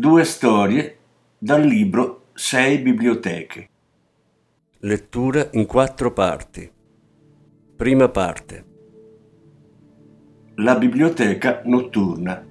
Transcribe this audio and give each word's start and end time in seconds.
Due 0.00 0.22
storie 0.22 0.96
dal 1.36 1.60
libro 1.60 2.26
Sei 2.32 2.78
biblioteche. 2.78 3.68
Lettura 4.82 5.48
in 5.54 5.66
quattro 5.66 6.12
parti. 6.12 6.70
Prima 7.74 8.08
parte. 8.08 8.64
La 10.54 10.76
biblioteca 10.76 11.62
notturna. 11.64 12.47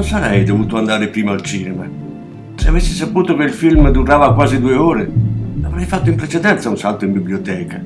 Non 0.00 0.08
sarei 0.08 0.44
dovuto 0.44 0.78
andare 0.78 1.08
prima 1.08 1.32
al 1.32 1.42
cinema. 1.42 1.86
Se 2.54 2.68
avessi 2.68 2.94
saputo 2.94 3.36
che 3.36 3.42
il 3.42 3.50
film 3.50 3.90
durava 3.90 4.32
quasi 4.32 4.58
due 4.58 4.74
ore, 4.74 5.06
avrei 5.60 5.84
fatto 5.84 6.08
in 6.08 6.16
precedenza 6.16 6.70
un 6.70 6.78
salto 6.78 7.04
in 7.04 7.12
biblioteca. 7.12 7.78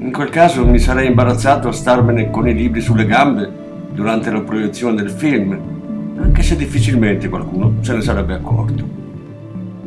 In 0.00 0.10
quel 0.10 0.28
caso 0.30 0.66
mi 0.66 0.80
sarei 0.80 1.06
imbarazzato 1.06 1.68
a 1.68 1.72
starmene 1.72 2.30
con 2.30 2.48
i 2.48 2.52
libri 2.52 2.80
sulle 2.80 3.06
gambe 3.06 3.48
durante 3.92 4.32
la 4.32 4.40
proiezione 4.40 4.96
del 4.96 5.10
film, 5.10 5.56
anche 6.16 6.42
se 6.42 6.56
difficilmente 6.56 7.28
qualcuno 7.28 7.74
se 7.82 7.94
ne 7.94 8.00
sarebbe 8.00 8.34
accorto. 8.34 8.84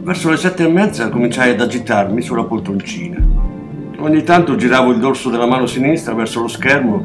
Verso 0.04 0.30
le 0.30 0.38
sette 0.38 0.66
e 0.66 0.72
mezza 0.72 1.10
cominciai 1.10 1.52
ad 1.52 1.60
agitarmi 1.60 2.22
sulla 2.22 2.46
poltroncina. 2.46 3.18
Ogni 3.98 4.24
tanto 4.24 4.56
giravo 4.56 4.94
il 4.94 5.00
dorso 5.00 5.30
della 5.30 5.46
mano 5.46 5.66
sinistra 5.66 6.14
verso 6.14 6.40
lo 6.40 6.48
schermo, 6.48 7.04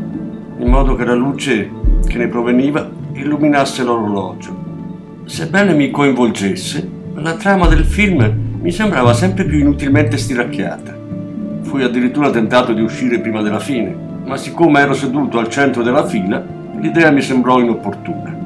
in 0.59 0.69
modo 0.69 0.95
che 0.95 1.05
la 1.05 1.15
luce 1.15 1.69
che 2.07 2.19
ne 2.19 2.29
proveniva 2.29 2.92
illuminasse 3.23 3.83
l'orologio. 3.83 4.55
Sebbene 5.25 5.73
mi 5.73 5.91
coinvolgesse, 5.91 6.91
la 7.15 7.35
trama 7.35 7.67
del 7.67 7.85
film 7.85 8.59
mi 8.61 8.71
sembrava 8.71 9.15
sempre 9.15 9.45
più 9.45 9.59
inutilmente 9.59 10.17
stiracchiata. 10.17 10.95
Fui 11.63 11.83
addirittura 11.83 12.31
tentato 12.31 12.73
di 12.73 12.83
uscire 12.83 13.21
prima 13.21 13.41
della 13.41 13.59
fine, 13.59 13.95
ma 14.25 14.37
siccome 14.37 14.81
ero 14.81 14.95
seduto 14.95 15.39
al 15.39 15.49
centro 15.49 15.83
della 15.83 16.07
fila, 16.07 16.45
l'idea 16.79 17.11
mi 17.11 17.23
sembrò 17.23 17.61
inopportuna. 17.61 18.41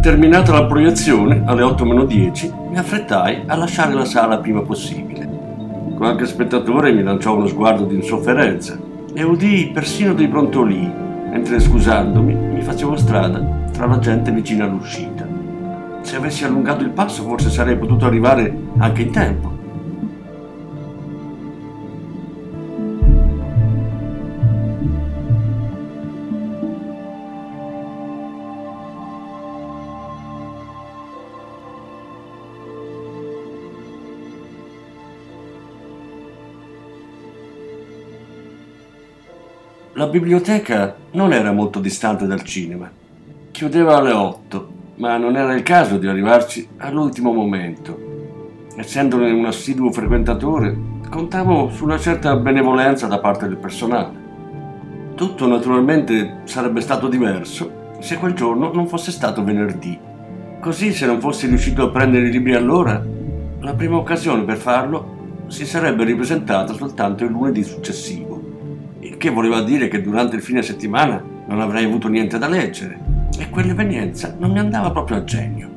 Terminata 0.00 0.52
la 0.52 0.66
proiezione, 0.66 1.42
alle 1.44 1.62
8 1.62 1.84
meno 1.84 2.04
10, 2.04 2.52
mi 2.70 2.78
affrettai 2.78 3.42
a 3.46 3.56
lasciare 3.56 3.94
la 3.94 4.04
sala 4.04 4.38
prima 4.38 4.62
possibile. 4.62 5.28
Qualche 5.96 6.26
spettatore 6.26 6.92
mi 6.92 7.02
lanciò 7.02 7.36
uno 7.36 7.46
sguardo 7.46 7.84
di 7.84 7.94
insofferenza 7.94 8.78
e 9.14 9.22
udii 9.22 9.70
persino 9.72 10.12
dei 10.12 10.26
brontolii, 10.26 10.90
mentre 11.30 11.60
scusandomi 11.60 12.34
mi 12.34 12.62
facevo 12.62 12.96
strada 12.96 13.62
tra 13.74 13.86
la 13.86 13.98
gente 13.98 14.30
vicina 14.30 14.66
all'uscita. 14.66 15.26
Se 16.02 16.14
avessi 16.14 16.44
allungato 16.44 16.84
il 16.84 16.90
passo 16.90 17.24
forse 17.24 17.50
sarei 17.50 17.76
potuto 17.76 18.06
arrivare 18.06 18.56
anche 18.78 19.02
in 19.02 19.10
tempo. 19.10 19.52
La 39.94 40.06
biblioteca 40.06 40.94
non 41.12 41.32
era 41.32 41.50
molto 41.50 41.80
distante 41.80 42.26
dal 42.26 42.42
cinema 42.42 43.02
Chiudeva 43.54 43.98
alle 43.98 44.10
8, 44.10 44.68
ma 44.96 45.16
non 45.16 45.36
era 45.36 45.54
il 45.54 45.62
caso 45.62 45.96
di 45.96 46.08
arrivarci 46.08 46.70
all'ultimo 46.78 47.32
momento. 47.32 47.96
Essendone 48.74 49.30
un 49.30 49.44
assiduo 49.44 49.92
frequentatore, 49.92 50.76
contavo 51.08 51.70
su 51.70 51.84
una 51.84 51.96
certa 51.96 52.34
benevolenza 52.34 53.06
da 53.06 53.20
parte 53.20 53.46
del 53.46 53.58
personale. 53.58 55.12
Tutto 55.14 55.46
naturalmente 55.46 56.38
sarebbe 56.42 56.80
stato 56.80 57.06
diverso 57.06 57.92
se 58.00 58.16
quel 58.16 58.32
giorno 58.32 58.72
non 58.72 58.88
fosse 58.88 59.12
stato 59.12 59.44
venerdì. 59.44 59.96
Così 60.58 60.92
se 60.92 61.06
non 61.06 61.20
fossi 61.20 61.46
riuscito 61.46 61.84
a 61.84 61.90
prendere 61.90 62.26
i 62.26 62.32
libri 62.32 62.56
allora, 62.56 63.00
la 63.60 63.74
prima 63.74 63.98
occasione 63.98 64.42
per 64.42 64.56
farlo 64.56 65.44
si 65.46 65.64
sarebbe 65.64 66.02
ripresentata 66.02 66.72
soltanto 66.72 67.22
il 67.22 67.30
lunedì 67.30 67.62
successivo, 67.62 68.42
il 68.98 69.16
che 69.16 69.30
voleva 69.30 69.62
dire 69.62 69.86
che 69.86 70.02
durante 70.02 70.34
il 70.34 70.42
fine 70.42 70.62
settimana 70.62 71.22
non 71.46 71.60
avrei 71.60 71.84
avuto 71.84 72.08
niente 72.08 72.36
da 72.36 72.48
leggere 72.48 73.03
e 73.38 73.50
quell'evenienza 73.50 74.34
non 74.38 74.52
mi 74.52 74.58
andava 74.58 74.90
proprio 74.90 75.18
a 75.18 75.24
genio. 75.24 75.68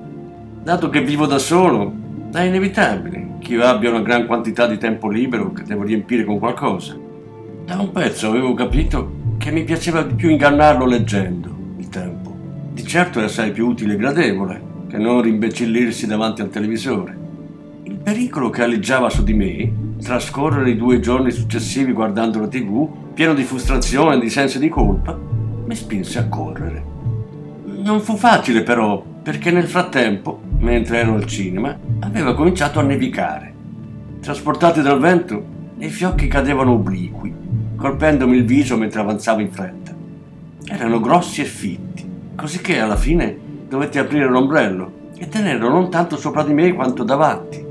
Dato 0.64 0.90
che 0.90 1.02
vivo 1.02 1.26
da 1.26 1.38
solo, 1.38 1.94
è 2.32 2.42
inevitabile 2.42 3.36
che 3.40 3.54
io 3.54 3.64
abbia 3.64 3.90
una 3.90 4.02
gran 4.02 4.26
quantità 4.26 4.68
di 4.68 4.78
tempo 4.78 5.10
libero 5.10 5.54
che 5.54 5.64
devo 5.64 5.84
riempire 5.84 6.26
con 6.26 6.40
qualcosa. 6.40 6.96
Da 7.66 7.80
un 7.80 7.92
pezzo 7.92 8.28
avevo 8.30 8.54
capito 8.54 9.36
che 9.38 9.52
mi 9.52 9.64
piaceva 9.64 10.02
di 10.04 10.14
più 10.14 10.30
ingannarlo 10.30 10.86
leggendo 10.86 11.56
il 11.78 11.90
tempo. 11.90 12.36
Di 12.74 12.86
certo 12.86 13.20
è 13.20 13.24
assai 13.24 13.52
più 13.52 13.68
utile 13.68 13.94
e 13.94 13.98
gradevole 13.98 14.62
che 14.90 14.98
non 14.98 15.22
rimbecillirsi 15.22 16.06
davanti 16.06 16.42
al 16.42 16.50
televisore. 16.50 17.18
Il 17.84 17.98
pericolo 17.98 18.50
che 18.50 18.64
aleggiava 18.64 19.10
su 19.10 19.24
di 19.24 19.34
me, 19.34 19.72
trascorrere 20.02 20.72
i 20.72 20.78
due 20.78 21.00
giorni 21.00 21.32
successivi 21.32 21.92
guardando 21.92 22.40
la 22.40 22.48
tv, 22.48 23.14
pieno 23.14 23.34
di 23.34 23.44
frustrazione 23.44 24.16
e 24.16 24.20
di 24.20 24.30
senso 24.30 24.60
di 24.60 24.70
colpa, 24.70 25.18
mi 25.66 25.76
spinse 25.76 26.20
a 26.20 26.28
correre. 26.28 26.96
Non 27.88 28.02
fu 28.02 28.18
facile 28.18 28.64
però, 28.64 29.02
perché 29.24 29.50
nel 29.50 29.66
frattempo, 29.66 30.42
mentre 30.60 30.98
ero 31.00 31.14
al 31.14 31.26
cinema, 31.26 31.74
aveva 32.02 32.36
cominciato 32.36 32.82
a 32.82 32.84
nevicare. 32.84 33.54
Trasportati 34.20 34.82
dal 34.82 35.00
vento, 35.00 35.42
i 35.78 35.88
fiocchi 35.88 36.28
cadevano 36.28 36.74
obliqui, 36.74 37.34
colpendomi 37.78 38.36
il 38.36 38.44
viso 38.44 38.76
mentre 38.76 39.00
avanzavo 39.00 39.40
in 39.40 39.50
fretta. 39.50 39.96
Erano 40.66 41.00
grossi 41.00 41.40
e 41.40 41.46
fitti, 41.46 42.06
così 42.36 42.60
che 42.60 42.78
alla 42.78 42.98
fine 42.98 43.38
dovetti 43.70 44.00
aprire 44.00 44.28
l'ombrello 44.28 44.92
e 45.18 45.30
tenerlo 45.30 45.70
non 45.70 45.90
tanto 45.90 46.18
sopra 46.18 46.44
di 46.44 46.52
me 46.52 46.74
quanto 46.74 47.06
davanti. 47.06 47.66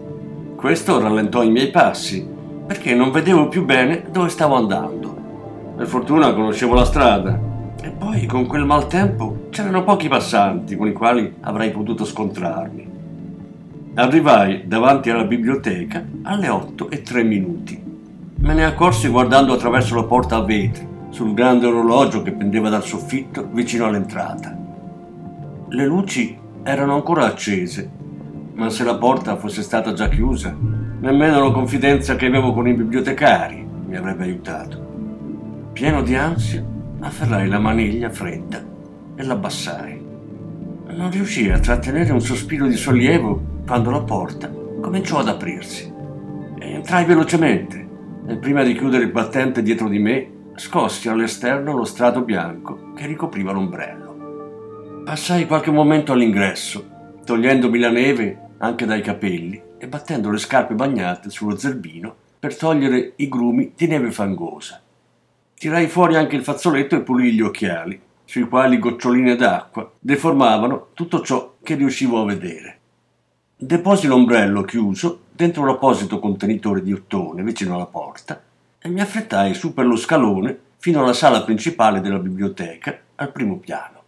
Questo 0.56 0.98
rallentò 0.98 1.42
i 1.42 1.50
miei 1.50 1.68
passi, 1.70 2.26
perché 2.66 2.94
non 2.94 3.10
vedevo 3.10 3.48
più 3.48 3.66
bene 3.66 4.04
dove 4.10 4.30
stavo 4.30 4.54
andando. 4.54 5.14
Per 5.76 5.86
fortuna 5.86 6.32
conoscevo 6.32 6.72
la 6.72 6.86
strada 6.86 7.38
e 7.82 7.90
poi 7.90 8.24
con 8.24 8.46
quel 8.46 8.64
maltempo 8.64 9.44
c'erano 9.56 9.84
pochi 9.84 10.06
passanti 10.06 10.76
con 10.76 10.86
i 10.86 10.92
quali 10.92 11.36
avrei 11.40 11.70
potuto 11.70 12.04
scontrarmi. 12.04 12.86
Arrivai 13.94 14.66
davanti 14.66 15.08
alla 15.08 15.24
biblioteca 15.24 16.04
alle 16.24 16.50
8 16.50 16.90
e 16.90 17.00
3 17.00 17.22
minuti. 17.22 17.82
Me 18.34 18.52
ne 18.52 18.66
accorsi 18.66 19.08
guardando 19.08 19.54
attraverso 19.54 19.94
la 19.94 20.04
porta 20.04 20.36
a 20.36 20.44
vetri, 20.44 20.86
sul 21.08 21.32
grande 21.32 21.64
orologio 21.64 22.20
che 22.20 22.32
pendeva 22.32 22.68
dal 22.68 22.84
soffitto 22.84 23.48
vicino 23.50 23.86
all'entrata. 23.86 24.54
Le 25.70 25.86
luci 25.86 26.36
erano 26.62 26.92
ancora 26.92 27.24
accese, 27.24 27.90
ma 28.56 28.68
se 28.68 28.84
la 28.84 28.98
porta 28.98 29.36
fosse 29.36 29.62
stata 29.62 29.94
già 29.94 30.10
chiusa, 30.10 30.54
nemmeno 30.54 31.42
la 31.42 31.50
confidenza 31.52 32.14
che 32.14 32.26
avevo 32.26 32.52
con 32.52 32.68
i 32.68 32.74
bibliotecari 32.74 33.66
mi 33.86 33.96
avrebbe 33.96 34.24
aiutato. 34.24 35.70
Pieno 35.72 36.02
di 36.02 36.14
ansia, 36.14 36.62
afferrai 37.00 37.48
la 37.48 37.58
maniglia 37.58 38.10
fredda 38.10 38.74
e 39.16 39.22
l'abbassai. 39.24 40.04
Non 40.88 41.10
riuscii 41.10 41.50
a 41.50 41.58
trattenere 41.58 42.12
un 42.12 42.20
sospiro 42.20 42.66
di 42.66 42.76
sollievo 42.76 43.62
quando 43.66 43.90
la 43.90 44.02
porta 44.02 44.48
cominciò 44.80 45.18
ad 45.18 45.28
aprirsi. 45.28 45.92
Entrai 46.58 47.04
velocemente 47.04 47.88
e 48.28 48.36
prima 48.36 48.62
di 48.62 48.74
chiudere 48.74 49.04
il 49.04 49.10
battente 49.10 49.62
dietro 49.62 49.88
di 49.88 49.98
me 49.98 50.30
scossi 50.56 51.08
all'esterno 51.08 51.76
lo 51.76 51.84
strato 51.84 52.22
bianco 52.22 52.92
che 52.94 53.06
ricopriva 53.06 53.52
l'ombrello. 53.52 55.02
Passai 55.04 55.46
qualche 55.46 55.70
momento 55.70 56.12
all'ingresso, 56.12 56.88
togliendomi 57.24 57.78
la 57.78 57.90
neve 57.90 58.38
anche 58.58 58.86
dai 58.86 59.02
capelli 59.02 59.60
e 59.78 59.86
battendo 59.86 60.30
le 60.30 60.38
scarpe 60.38 60.74
bagnate 60.74 61.30
sullo 61.30 61.56
zerbino 61.56 62.14
per 62.38 62.56
togliere 62.56 63.12
i 63.16 63.28
grumi 63.28 63.72
di 63.76 63.86
neve 63.86 64.10
fangosa. 64.10 64.80
Tirai 65.54 65.88
fuori 65.88 66.16
anche 66.16 66.36
il 66.36 66.42
fazzoletto 66.42 66.96
e 66.96 67.02
pulii 67.02 67.32
gli 67.32 67.40
occhiali, 67.40 68.00
sui 68.26 68.42
quali 68.42 68.78
goccioline 68.78 69.36
d'acqua 69.36 69.90
deformavano 69.98 70.88
tutto 70.92 71.22
ciò 71.22 71.54
che 71.62 71.76
riuscivo 71.76 72.20
a 72.20 72.26
vedere. 72.26 72.78
Deposi 73.56 74.06
l'ombrello 74.06 74.62
chiuso 74.62 75.20
dentro 75.32 75.62
un 75.62 75.70
apposito 75.70 76.18
contenitore 76.18 76.82
di 76.82 76.92
ottone 76.92 77.42
vicino 77.42 77.76
alla 77.76 77.86
porta 77.86 78.42
e 78.78 78.88
mi 78.90 79.00
affrettai 79.00 79.54
su 79.54 79.72
per 79.72 79.86
lo 79.86 79.96
scalone 79.96 80.58
fino 80.76 81.00
alla 81.00 81.14
sala 81.14 81.42
principale 81.42 82.00
della 82.00 82.18
biblioteca 82.18 82.98
al 83.14 83.32
primo 83.32 83.56
piano. 83.56 84.02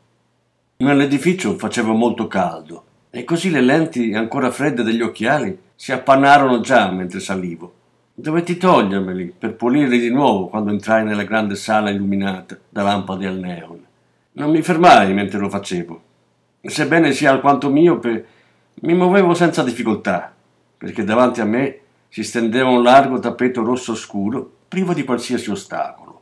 Nell'edificio 0.79 1.57
faceva 1.57 1.93
molto 1.93 2.29
caldo 2.29 2.85
e 3.11 3.25
così 3.25 3.51
le 3.51 3.63
lenti 3.63 4.13
ancora 4.13 4.51
fredde 4.51 4.83
degli 4.83 5.01
occhiali 5.01 5.59
si 5.75 5.93
appannarono 5.93 6.61
già 6.61 6.91
mentre 6.91 7.21
salivo. 7.21 7.73
Dovetti 8.15 8.57
togliermeli 8.57 9.33
per 9.39 9.55
pulirli 9.55 9.99
di 9.99 10.11
nuovo 10.11 10.49
quando 10.49 10.71
entrai 10.71 11.05
nella 11.05 11.25
grande 11.25 11.55
sala 11.55 11.91
illuminata 11.91 12.59
da 12.69 12.83
lampade 12.83 13.27
al 13.27 13.39
neon. 13.39 13.87
Non 14.39 14.51
mi 14.51 14.63
fermai 14.63 15.13
mentre 15.15 15.41
lo 15.41 15.51
facevo. 15.51 16.03
Sebbene 16.63 17.13
sia 17.13 17.33
alquanto 17.33 17.71
miope, 17.71 18.27
mi 18.83 18.95
muovevo 18.95 19.35
senza 19.35 19.65
difficoltà, 19.65 20.33
perché 20.77 21.03
davanti 21.03 21.41
a 21.41 21.45
me 21.45 21.81
si 22.09 22.23
stendeva 22.23 22.69
un 22.69 22.85
largo 22.85 23.19
tappeto 23.19 23.65
rosso 23.65 23.97
scuro, 23.97 24.49
privo 24.69 24.95
di 24.95 25.03
qualsiasi 25.03 25.51
ostacolo. 25.51 26.21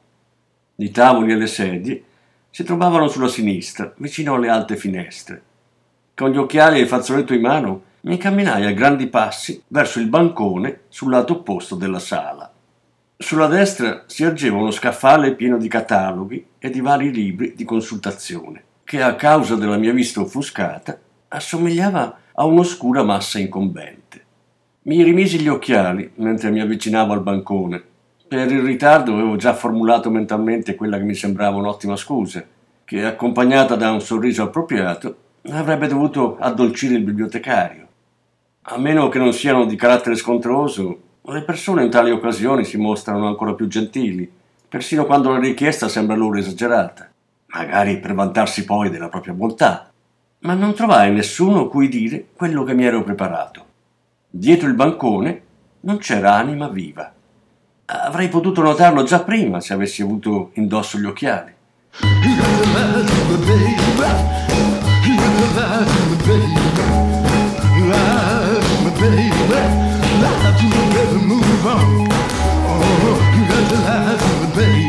I 0.77 0.91
tavoli 0.91 1.33
e 1.33 1.37
le 1.37 1.47
sedie 1.47 2.05
si 2.49 2.65
trovavano 2.65 3.07
sulla 3.09 3.29
sinistra, 3.29 3.93
vicino 3.99 4.35
alle 4.35 4.49
alte 4.49 4.77
finestre. 4.77 5.43
Con 6.15 6.31
gli 6.31 6.39
occhiali 6.39 6.79
e 6.79 6.83
il 6.83 6.89
fazzoletto 6.89 7.35
in 7.35 7.43
mano, 7.43 7.83
mi 8.03 8.17
camminai 8.17 8.65
a 8.65 8.73
grandi 8.73 9.09
passi 9.09 9.62
verso 9.69 9.99
il 9.99 10.09
bancone 10.09 10.85
sul 10.89 11.11
lato 11.11 11.35
opposto 11.35 11.75
della 11.75 11.99
sala. 11.99 12.51
Sulla 13.19 13.47
destra 13.47 14.05
si 14.07 14.25
ergeva 14.25 14.59
uno 14.59 14.71
scaffale 14.71 15.35
pieno 15.35 15.57
di 15.57 15.69
cataloghi 15.69 16.47
e 16.59 16.69
di 16.69 16.83
vari 16.83 17.11
libri 17.11 17.55
di 17.57 17.65
consultazione, 17.65 18.63
che 18.85 19.01
a 19.01 19.15
causa 19.15 19.55
della 19.55 19.79
mia 19.79 19.93
vista 19.93 20.21
offuscata 20.21 20.99
assomigliava 21.29 22.19
a 22.35 22.45
un'oscura 22.45 23.03
massa 23.03 23.39
incombente. 23.39 24.25
Mi 24.83 25.03
rimisi 25.03 25.41
gli 25.41 25.49
occhiali 25.49 26.11
mentre 26.17 26.51
mi 26.51 26.61
avvicinavo 26.61 27.15
al 27.15 27.23
bancone. 27.23 27.83
Per 28.29 28.53
il 28.53 28.61
ritardo 28.61 29.15
avevo 29.15 29.37
già 29.37 29.55
formulato 29.55 30.11
mentalmente 30.11 30.75
quella 30.75 30.99
che 30.99 31.05
mi 31.05 31.15
sembrava 31.15 31.57
un'ottima 31.57 31.97
scusa, 31.97 32.45
che 32.85 33.03
accompagnata 33.03 33.77
da 33.77 33.93
un 33.93 34.03
sorriso 34.03 34.43
appropriato 34.43 35.17
avrebbe 35.49 35.87
dovuto 35.87 36.37
addolcire 36.39 36.97
il 36.97 37.03
bibliotecario. 37.03 37.87
A 38.69 38.79
meno 38.79 39.09
che 39.09 39.19
non 39.19 39.33
siano 39.33 39.65
di 39.65 39.75
carattere 39.75 40.17
scontroso, 40.17 41.01
le 41.32 41.43
persone 41.43 41.84
in 41.84 41.90
tali 41.90 42.11
occasioni 42.11 42.64
si 42.64 42.76
mostrano 42.76 43.26
ancora 43.26 43.55
più 43.55 43.67
gentili, 43.67 44.31
persino 44.69 45.06
quando 45.06 45.31
la 45.31 45.38
richiesta 45.38 45.88
sembra 45.88 46.17
loro 46.17 46.38
esagerata, 46.38 47.11
magari 47.46 47.99
per 47.99 48.14
vantarsi 48.14 48.64
poi 48.64 48.90
della 48.90 49.08
propria 49.08 49.32
bontà 49.34 49.90
ma 50.46 50.55
non 50.55 50.75
trovai 50.75 51.12
nessuno 51.12 51.69
cui 51.69 51.88
dire 51.88 52.28
quello 52.34 52.62
che 52.62 52.73
mi 52.73 52.84
ero 52.84 53.02
preparato. 53.02 53.64
Dietro 54.31 54.69
il 54.69 54.75
bancone 54.75 55.43
non 55.81 55.99
c'era 55.99 56.34
anima 56.34 56.69
viva. 56.69 57.12
Avrei 57.87 58.28
potuto 58.28 58.62
notarlo 58.62 59.02
già 59.02 59.23
prima 59.23 59.61
se 59.61 59.73
avessi 59.73 60.02
avuto 60.02 60.50
indosso 60.55 60.99
gli 60.99 61.05
occhiali. 61.05 61.55
Oh, 71.69 73.19
you 73.35 73.43
got 73.51 73.65
to 73.71 73.79
lie 73.87 74.15
to 74.23 74.31
the 74.39 74.49
baby. 74.55 74.87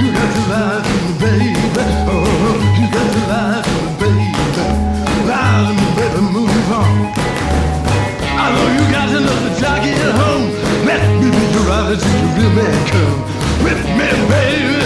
You 0.00 0.08
got 0.16 0.32
baby. 1.20 1.52
Oh, 2.08 2.24
you 2.78 2.86
got 2.88 3.06
baby. 4.00 4.32
Move 6.32 6.72
on. 6.72 6.94
I 8.24 8.48
know 8.54 8.66
you 8.72 8.84
got 8.90 9.08
home. 10.16 10.48
Let 10.86 11.04
me 11.20 11.28
be 11.30 11.44
your 11.52 11.64
rider 11.68 11.96
till 12.00 12.16
you 12.16 12.28
really 12.56 12.84
come. 12.88 13.20
With 13.62 13.82
me, 13.98 14.08
baby. 14.30 14.81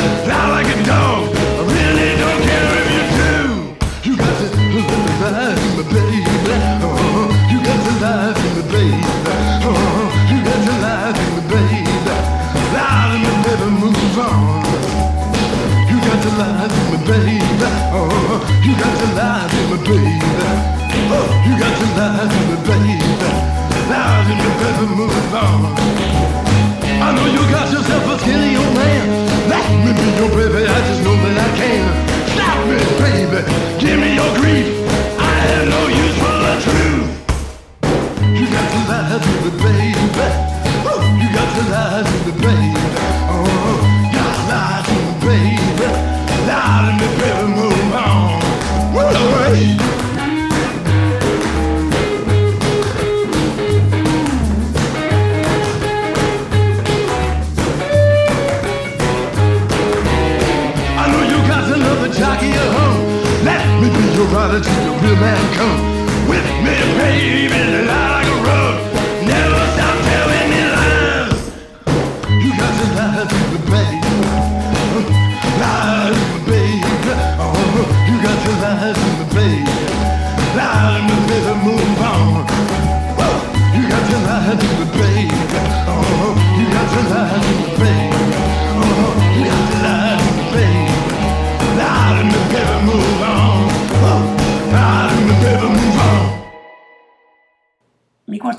Father, 64.47 64.61
till 64.61 64.75
the 64.75 64.91
real 65.05 65.17
man 65.17 65.55
come 65.55 66.29
with 66.29 66.45
me, 66.63 66.77
baby. 66.99 68.06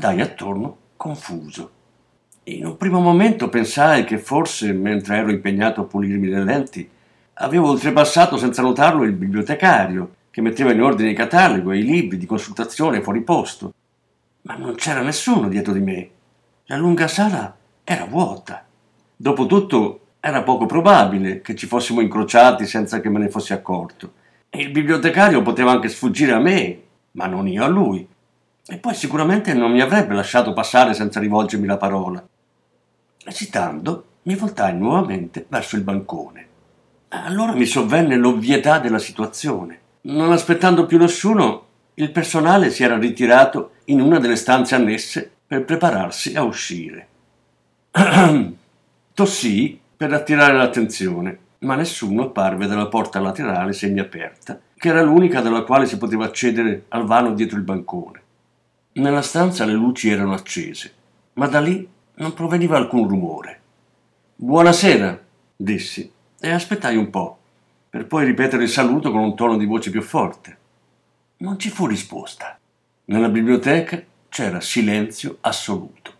Guardai 0.08 0.22
attorno 0.22 0.78
confuso. 0.96 1.72
In 2.44 2.66
un 2.66 2.78
primo 2.78 3.02
momento 3.02 3.50
pensai 3.50 4.06
che 4.06 4.18
forse, 4.18 4.72
mentre 4.72 5.18
ero 5.18 5.32
impegnato 5.32 5.82
a 5.82 5.84
pulirmi 5.84 6.28
le 6.30 6.44
lenti, 6.44 6.90
avevo 7.34 7.70
oltrepassato 7.70 8.38
senza 8.38 8.62
notarlo 8.62 9.04
il 9.04 9.12
bibliotecario, 9.12 10.16
che 10.32 10.42
metteva 10.42 10.72
in 10.72 10.82
ordine 10.82 11.10
i 11.10 11.16
cataloghi 11.16 11.76
e 11.76 11.80
i 11.80 11.84
libri 11.84 12.18
di 12.18 12.26
consultazione 12.26 13.02
fuori 13.02 13.22
posto. 13.22 13.74
ma 14.44 14.56
non 14.56 14.76
c'era 14.76 15.02
nessuno 15.02 15.50
dietro 15.50 15.74
di 15.74 15.82
me. 15.82 16.10
La 16.68 16.78
lunga 16.78 17.10
sala 17.10 17.54
era 17.84 18.06
vuota. 18.06 18.66
Dopotutto 19.14 20.00
era 20.22 20.42
poco 20.44 20.66
probabile 20.66 21.42
che 21.42 21.54
ci 21.54 21.68
fossimo 21.68 22.00
incrociati 22.00 22.66
senza 22.66 23.02
che 23.02 23.10
me 23.10 23.20
ne 23.20 23.28
fossi 23.28 23.52
accorto. 23.52 24.14
E 24.50 24.62
il 24.62 24.70
bibliotecario 24.70 25.42
poteva 25.42 25.72
anche 25.72 25.90
sfuggire 25.90 26.32
a 26.32 26.40
me, 26.40 26.82
ma 27.12 27.26
non 27.26 27.46
io 27.46 27.62
a 27.62 27.68
lui. 27.68 28.08
E 28.70 28.78
poi 28.78 28.94
sicuramente 28.94 29.54
non 29.54 29.72
mi 29.72 29.80
avrebbe 29.80 30.14
lasciato 30.14 30.52
passare 30.52 30.94
senza 30.94 31.22
rivolgermi 31.22 31.66
la 31.66 31.78
parola. 31.78 32.26
Esitando, 33.24 34.06
mi 34.24 34.36
voltai 34.36 34.76
nuovamente 34.78 35.46
verso 35.48 35.78
il 35.78 35.84
bancone. 35.84 36.46
Allora 37.10 37.54
mi 37.54 37.66
sovvenne 37.66 38.18
l'ovvietà 38.18 38.80
della 38.80 39.00
situazione. 39.00 39.80
Non 40.02 40.34
aspettando 40.34 40.86
più 40.86 40.98
nessuno, 40.98 41.66
il 41.94 42.12
personale 42.12 42.70
si 42.70 42.84
era 42.84 42.98
ritirato 42.98 43.72
in 43.86 44.02
una 44.02 44.20
delle 44.20 44.36
stanze 44.36 44.76
annesse 44.76 45.32
per 45.48 45.64
prepararsi 45.64 46.36
a 46.36 46.44
uscire. 46.44 47.08
Tossii 49.14 49.80
per 49.96 50.12
attirare 50.12 50.58
l'attenzione, 50.58 51.40
ma 51.60 51.76
nessuno 51.76 52.24
apparve 52.24 52.68
dalla 52.68 52.88
porta 52.88 53.22
laterale 53.22 53.72
semiaperta, 53.72 54.60
che 54.76 54.90
era 54.90 55.02
l'unica 55.02 55.40
dalla 55.40 55.64
quale 55.64 55.86
si 55.86 55.98
poteva 55.98 56.26
accedere 56.26 56.84
al 56.90 57.06
vano 57.06 57.34
dietro 57.34 57.58
il 57.58 57.64
bancone. 57.64 58.22
Nella 58.98 59.22
stanza 59.22 59.64
le 59.64 59.74
luci 59.74 60.10
erano 60.10 60.34
accese, 60.34 60.92
ma 61.34 61.46
da 61.46 61.60
lì 61.60 61.88
non 62.16 62.34
proveniva 62.34 62.78
alcun 62.78 63.08
rumore. 63.08 63.62
Buonasera, 64.36 65.24
dissi, 65.56 66.12
e 66.40 66.50
aspettai 66.50 66.98
un 66.98 67.12
po', 67.12 67.38
per 67.92 68.08
poi 68.08 68.26
ripetere 68.26 68.64
il 68.64 68.70
saluto 68.70 69.12
con 69.12 69.22
un 69.22 69.36
tono 69.36 69.56
di 69.56 69.66
voce 69.66 69.92
più 69.92 70.02
forte. 70.02 70.58
Non 71.38 71.60
ci 71.60 71.70
fu 71.70 71.86
risposta. 71.86 72.58
Nella 73.06 73.30
biblioteca 73.30 74.02
c'era 74.30 74.60
silenzio 74.62 75.38
assoluto. 75.42 76.12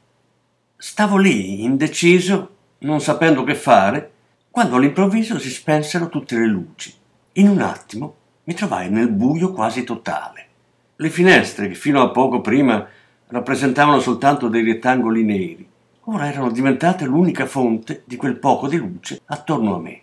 Stavo 0.78 1.18
lì, 1.18 1.64
indeciso, 1.64 2.58
non 2.80 3.02
sapendo 3.02 3.44
che 3.44 3.56
fare, 3.56 4.12
quando 4.52 4.76
all'improvviso 4.76 5.40
si 5.40 5.50
spensero 5.50 6.10
tutte 6.10 6.38
le 6.38 6.46
luci. 6.46 6.94
In 7.34 7.50
un 7.50 7.62
attimo 7.62 8.16
mi 8.44 8.54
trovai 8.54 8.92
nel 8.92 9.10
buio 9.10 9.52
quasi 9.52 9.84
totale. 9.84 10.47
Le 11.00 11.10
finestre, 11.12 11.68
che 11.68 11.76
fino 11.76 12.02
a 12.02 12.10
poco 12.10 12.42
prima 12.42 12.84
rappresentavano 13.28 14.00
soltanto 14.00 14.48
dei 14.48 14.64
rettangoli 14.64 15.24
neri, 15.24 15.70
ora 16.06 16.28
erano 16.28 16.50
diventate 16.50 17.06
l'unica 17.06 17.46
fonte 17.46 18.02
di 18.06 18.16
quel 18.16 18.38
poco 18.38 18.68
di 18.68 18.78
luce 18.78 19.22
attorno 19.26 19.76
a 19.76 19.80
me. 19.80 20.02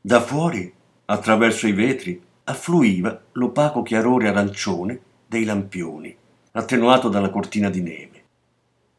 Da 0.00 0.22
fuori, 0.22 0.72
attraverso 1.04 1.66
i 1.66 1.72
vetri, 1.72 2.18
affluiva 2.44 3.20
l'opaco 3.32 3.82
chiarore 3.82 4.28
arancione 4.28 4.98
dei 5.26 5.44
lampioni, 5.44 6.16
attenuato 6.52 7.10
dalla 7.10 7.28
cortina 7.28 7.68
di 7.68 7.82
neve. 7.82 8.24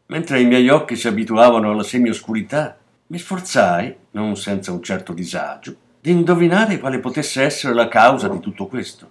Mentre 0.08 0.40
i 0.40 0.46
miei 0.46 0.70
occhi 0.70 0.96
si 0.96 1.08
abituavano 1.08 1.72
alla 1.72 1.84
semioscurità, 1.84 2.78
mi 3.08 3.18
sforzai, 3.18 3.96
non 4.12 4.36
senza 4.36 4.72
un 4.72 4.84
certo 4.84 5.14
disagio, 5.14 5.76
di 6.00 6.12
indovinare 6.12 6.78
quale 6.78 7.00
potesse 7.00 7.42
essere 7.42 7.74
la 7.74 7.88
causa 7.88 8.28
di 8.28 8.40
tutto 8.40 8.68
questo. 8.68 9.10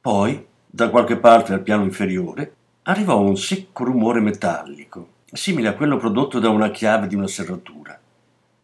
Poi, 0.00 0.46
da 0.70 0.90
qualche 0.90 1.16
parte 1.16 1.54
al 1.54 1.62
piano 1.62 1.84
inferiore, 1.84 2.52
arrivò 2.82 3.18
un 3.20 3.36
secco 3.36 3.84
rumore 3.84 4.20
metallico, 4.20 5.08
simile 5.32 5.68
a 5.68 5.74
quello 5.74 5.96
prodotto 5.96 6.38
da 6.38 6.50
una 6.50 6.70
chiave 6.70 7.06
di 7.06 7.14
una 7.14 7.26
serratura. 7.26 7.98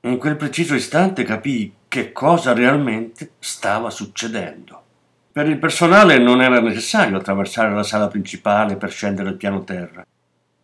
In 0.00 0.18
quel 0.18 0.36
preciso 0.36 0.74
istante 0.74 1.24
capii 1.24 1.72
che 1.88 2.12
cosa 2.12 2.52
realmente 2.52 3.32
stava 3.38 3.88
succedendo. 3.88 4.82
Per 5.32 5.48
il 5.48 5.58
personale 5.58 6.18
non 6.18 6.42
era 6.42 6.60
necessario 6.60 7.16
attraversare 7.16 7.74
la 7.74 7.82
sala 7.82 8.08
principale 8.08 8.76
per 8.76 8.90
scendere 8.90 9.30
al 9.30 9.36
piano 9.36 9.64
terra. 9.64 10.06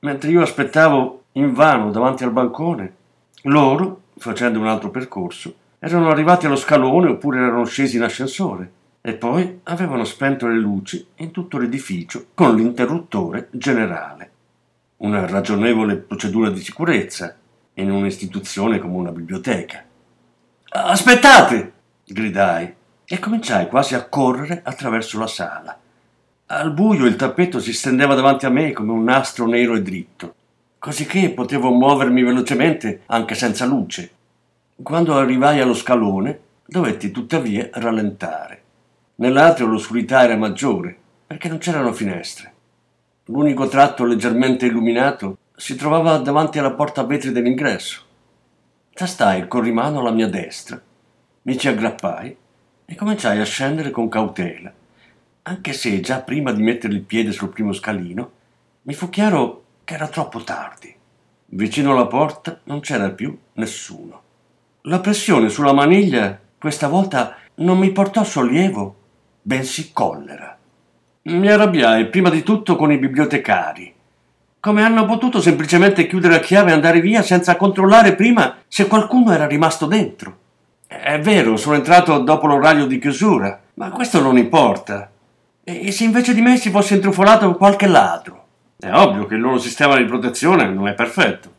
Mentre 0.01 0.31
io 0.31 0.43
aspettavo 0.43 1.25
invano 1.33 1.91
davanti 1.91 2.23
al 2.23 2.33
bancone, 2.33 2.95
loro, 3.45 4.03
facendo 4.19 4.61
un 4.61 4.67
altro 4.67 4.91
percorso, 4.91 5.55
erano 5.79 6.11
arrivati 6.11 6.45
allo 6.45 6.57
scalone 6.57 7.09
oppure 7.09 7.39
erano 7.39 7.65
scesi 7.65 7.97
in 7.97 8.03
ascensore 8.03 8.73
e 9.01 9.15
poi 9.15 9.61
avevano 9.65 10.05
spento 10.05 10.47
le 10.47 10.59
luci 10.59 11.07
in 11.17 11.31
tutto 11.31 11.59
l'edificio 11.59 12.27
con 12.35 12.55
l'interruttore 12.55 13.49
generale. 13.53 14.31
Una 14.99 15.27
ragionevole 15.27 15.97
procedura 15.97 16.51
di 16.51 16.61
sicurezza 16.61 17.37
in 17.75 17.91
un'istituzione 17.91 18.79
come 18.79 18.97
una 18.97 19.13
biblioteca. 19.13 19.83
Aspettate! 20.71 21.73
gridai 22.05 22.75
e 23.05 23.19
cominciai 23.19 23.69
quasi 23.69 23.95
a 23.95 24.05
correre 24.05 24.61
attraverso 24.65 25.19
la 25.19 25.27
sala. 25.27 25.79
Al 26.47 26.73
buio 26.73 27.07
il 27.07 27.17
tappeto 27.17 27.61
si 27.61 27.73
stendeva 27.73 28.15
davanti 28.15 28.47
a 28.47 28.51
me 28.51 28.73
come 28.73 28.93
un 28.93 29.05
nastro 29.05 29.47
nero 29.47 29.75
e 29.75 29.83
dritto 29.83 30.35
cosicché 30.81 31.29
potevo 31.33 31.71
muovermi 31.71 32.23
velocemente 32.23 33.03
anche 33.07 33.35
senza 33.35 33.67
luce. 33.67 34.11
Quando 34.83 35.15
arrivai 35.15 35.61
allo 35.61 35.75
scalone, 35.75 36.41
dovetti 36.65 37.11
tuttavia 37.11 37.69
rallentare. 37.75 38.60
Nell'atrio 39.21 39.67
l'oscurità 39.67 40.23
era 40.23 40.35
maggiore, 40.35 40.97
perché 41.27 41.49
non 41.49 41.59
c'erano 41.59 41.93
finestre. 41.93 42.55
L'unico 43.27 43.69
tratto 43.69 44.05
leggermente 44.05 44.65
illuminato 44.65 45.37
si 45.55 45.77
trovava 45.77 46.17
davanti 46.17 46.59
alla 46.59 46.73
porta 46.73 47.03
a 47.03 47.05
vetri 47.05 47.31
dell'ingresso. 47.31 48.03
Tastai 48.95 49.41
il 49.41 49.47
corrimano 49.47 50.01
alla 50.01 50.11
mia 50.11 50.27
destra, 50.27 50.81
mi 51.43 51.59
ci 51.59 51.69
aggrappai 51.69 52.37
e 52.87 52.95
cominciai 52.95 53.39
a 53.41 53.45
scendere 53.45 53.91
con 53.91 54.09
cautela, 54.09 54.73
anche 55.43 55.73
se 55.75 56.01
già 56.01 56.21
prima 56.21 56.51
di 56.53 56.63
mettere 56.63 56.95
il 56.95 57.03
piede 57.03 57.33
sul 57.33 57.51
primo 57.51 57.75
scalino 57.75 58.31
mi 58.83 58.95
fu 58.95 59.11
chiaro 59.11 59.65
che 59.85 59.95
era 59.95 60.09
troppo 60.09 60.43
tardi. 60.43 60.97
Vicino 61.53 61.93
alla 61.93 62.07
porta 62.07 62.59
non 62.65 62.81
c'era 62.81 63.11
più 63.11 63.37
nessuno. 63.53 64.23
La 64.83 65.01
pressione 65.01 65.51
sulla 65.51 65.75
maniglia 65.75 66.41
questa 66.59 66.89
volta 66.89 67.37
non 67.57 67.79
mi 67.79 67.93
portò 67.93 68.25
sollievo, 68.25 68.97
bensì 69.43 69.91
collera. 69.93 70.57
Mi 71.23 71.49
arrabbiai 71.49 72.09
prima 72.09 72.31
di 72.31 72.43
tutto 72.43 72.77
con 72.77 72.93
i 72.93 72.99
bibliotecari. 72.99 73.95
Come 74.61 74.83
hanno 74.83 75.07
potuto 75.07 75.41
semplicemente 75.41 76.07
chiudere 76.07 76.37
a 76.37 76.41
chiave 76.41 76.71
e 76.71 76.75
andare 76.75 77.01
via 77.01 77.23
senza 77.23 77.57
controllare 77.57 78.15
prima 78.15 78.57
se 78.69 78.87
qualcuno 78.87 79.33
era 79.33 79.47
rimasto 79.47 79.87
dentro? 79.87 80.39
È 80.87 81.19
vero, 81.21 81.57
sono 81.57 81.77
entrato 81.77 82.19
dopo 82.19 82.47
l'orario 82.47 82.87
di 82.87 82.99
chiusura, 82.99 83.61
ma 83.75 83.91
questo 83.91 84.21
non 84.21 84.37
importa. 84.37 85.11
E 85.63 85.93
se 85.93 86.05
invece 86.05 86.35
di 86.35 86.43
me 86.43 86.57
si 86.57 86.71
fosse 86.71 86.95
intrufolato 86.95 87.55
qualche 87.55 87.87
ladro? 87.87 88.45
È 88.77 88.91
ovvio 88.93 89.27
che 89.27 89.35
il 89.35 89.41
loro 89.41 89.59
sistema 89.59 89.97
di 89.97 90.05
protezione 90.05 90.69
non 90.69 90.89
è 90.89 90.95
perfetto. 90.95 91.53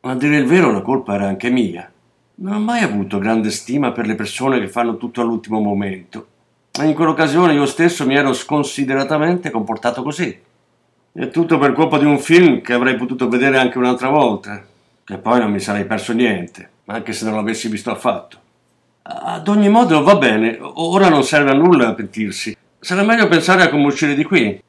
A 0.00 0.14
dire 0.14 0.36
il 0.38 0.46
vero, 0.46 0.72
la 0.72 0.80
colpa 0.80 1.14
era 1.14 1.26
anche 1.26 1.50
mia. 1.50 1.90
Non 2.36 2.54
ho 2.54 2.60
mai 2.60 2.82
avuto 2.82 3.18
grande 3.18 3.50
stima 3.50 3.92
per 3.92 4.06
le 4.06 4.14
persone 4.14 4.58
che 4.58 4.68
fanno 4.68 4.96
tutto 4.96 5.20
all'ultimo 5.20 5.60
momento. 5.60 6.26
E 6.72 6.84
in 6.84 6.94
quell'occasione 6.94 7.52
io 7.54 7.66
stesso 7.66 8.06
mi 8.06 8.14
ero 8.14 8.32
sconsideratamente 8.32 9.50
comportato 9.50 10.02
così. 10.02 10.38
È 11.12 11.28
tutto 11.28 11.58
per 11.58 11.72
colpa 11.72 11.98
di 11.98 12.04
un 12.04 12.18
film 12.18 12.60
che 12.60 12.72
avrei 12.72 12.94
potuto 12.94 13.28
vedere 13.28 13.58
anche 13.58 13.78
un'altra 13.78 14.08
volta. 14.08 14.64
Che 15.02 15.18
poi 15.18 15.40
non 15.40 15.50
mi 15.50 15.58
sarei 15.58 15.84
perso 15.84 16.12
niente, 16.12 16.70
anche 16.86 17.12
se 17.12 17.24
non 17.24 17.34
l'avessi 17.34 17.68
visto 17.68 17.90
affatto. 17.90 18.38
Ad 19.02 19.48
ogni 19.48 19.68
modo 19.68 20.02
va 20.04 20.14
bene, 20.14 20.58
ora 20.60 21.08
non 21.08 21.24
serve 21.24 21.50
a 21.50 21.54
nulla 21.54 21.94
pentirsi. 21.94 22.56
Sarà 22.78 23.02
meglio 23.02 23.26
pensare 23.26 23.62
a 23.62 23.68
come 23.68 23.86
uscire 23.86 24.14
di 24.14 24.22
qui. 24.22 24.62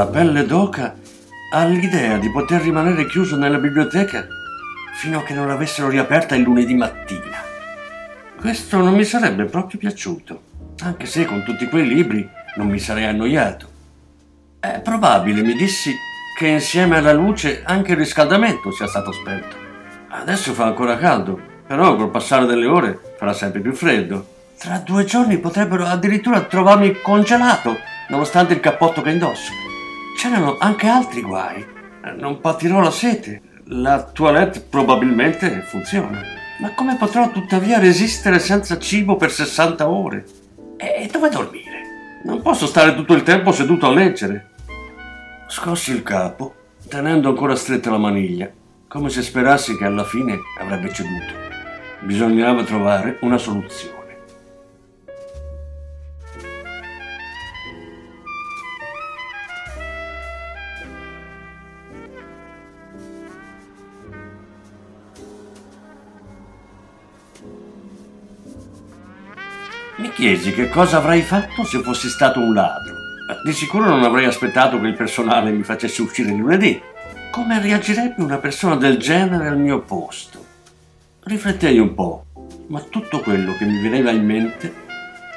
La 0.00 0.06
pelle 0.06 0.46
d'oca 0.46 0.94
all'idea 1.52 2.16
di 2.16 2.30
poter 2.30 2.62
rimanere 2.62 3.06
chiuso 3.06 3.36
nella 3.36 3.58
biblioteca 3.58 4.26
fino 4.94 5.18
a 5.18 5.22
che 5.22 5.34
non 5.34 5.46
l'avessero 5.46 5.90
riaperta 5.90 6.34
il 6.34 6.40
lunedì 6.40 6.72
mattina. 6.72 7.36
Questo 8.38 8.78
non 8.78 8.94
mi 8.94 9.04
sarebbe 9.04 9.44
proprio 9.44 9.78
piaciuto, 9.78 10.42
anche 10.84 11.04
se 11.04 11.26
con 11.26 11.44
tutti 11.44 11.68
quei 11.68 11.86
libri 11.86 12.26
non 12.56 12.68
mi 12.68 12.78
sarei 12.78 13.04
annoiato. 13.04 13.68
È 14.58 14.80
probabile, 14.80 15.42
mi 15.42 15.52
dissi, 15.52 15.94
che 16.34 16.46
insieme 16.46 16.96
alla 16.96 17.12
luce 17.12 17.60
anche 17.62 17.92
il 17.92 17.98
riscaldamento 17.98 18.72
sia 18.72 18.86
stato 18.86 19.12
spento. 19.12 19.54
Adesso 20.08 20.54
fa 20.54 20.64
ancora 20.64 20.96
caldo, 20.96 21.38
però 21.66 21.94
col 21.96 22.10
passare 22.10 22.46
delle 22.46 22.64
ore 22.64 22.98
farà 23.18 23.34
sempre 23.34 23.60
più 23.60 23.74
freddo. 23.74 24.46
Tra 24.56 24.78
due 24.78 25.04
giorni 25.04 25.36
potrebbero 25.36 25.84
addirittura 25.84 26.40
trovarmi 26.40 27.02
congelato, 27.02 27.76
nonostante 28.08 28.54
il 28.54 28.60
cappotto 28.60 29.02
che 29.02 29.10
indosso. 29.10 29.68
C'erano 30.20 30.58
anche 30.58 30.86
altri 30.86 31.22
guai. 31.22 31.64
Non 32.18 32.42
patirò 32.42 32.80
la 32.80 32.90
sete. 32.90 33.40
La 33.68 34.02
toilette 34.02 34.60
probabilmente 34.60 35.62
funziona. 35.62 36.20
Ma 36.58 36.74
come 36.74 36.98
potrò 36.98 37.30
tuttavia 37.30 37.78
resistere 37.78 38.38
senza 38.38 38.78
cibo 38.78 39.16
per 39.16 39.30
60 39.30 39.88
ore? 39.88 40.26
E 40.76 41.08
dove 41.10 41.30
dormire? 41.30 42.20
Non 42.24 42.42
posso 42.42 42.66
stare 42.66 42.94
tutto 42.94 43.14
il 43.14 43.22
tempo 43.22 43.50
seduto 43.50 43.86
a 43.86 43.94
leggere. 43.94 44.50
Scossi 45.48 45.92
il 45.92 46.02
capo, 46.02 46.54
tenendo 46.86 47.30
ancora 47.30 47.56
stretta 47.56 47.88
la 47.88 47.96
maniglia, 47.96 48.50
come 48.88 49.08
se 49.08 49.22
sperassi 49.22 49.74
che 49.78 49.86
alla 49.86 50.04
fine 50.04 50.38
avrebbe 50.60 50.92
ceduto. 50.92 51.32
Bisognava 52.00 52.62
trovare 52.64 53.16
una 53.22 53.38
soluzione. 53.38 53.99
Mi 70.00 70.10
chiesi 70.12 70.52
che 70.52 70.68
cosa 70.68 70.96
avrei 70.96 71.22
fatto 71.22 71.62
se 71.64 71.80
fossi 71.80 72.08
stato 72.08 72.40
un 72.40 72.54
ladro 72.54 73.00
di 73.42 73.52
sicuro 73.52 73.88
non 73.88 74.02
avrei 74.02 74.24
aspettato 74.24 74.80
che 74.80 74.88
il 74.88 74.96
personale 74.96 75.52
mi 75.52 75.62
facesse 75.62 76.02
uscire 76.02 76.30
lunedì. 76.30 76.80
Come 77.30 77.60
reagirebbe 77.60 78.22
una 78.22 78.38
persona 78.38 78.74
del 78.76 78.96
genere 78.96 79.46
al 79.46 79.58
mio 79.58 79.80
posto? 79.80 80.44
Riflettei 81.22 81.78
un 81.78 81.94
po', 81.94 82.24
ma 82.66 82.80
tutto 82.80 83.20
quello 83.20 83.54
che 83.56 83.64
mi 83.64 83.80
veniva 83.80 84.10
in 84.10 84.24
mente 84.24 84.74